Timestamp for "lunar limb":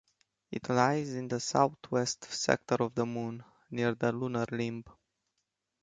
4.11-4.83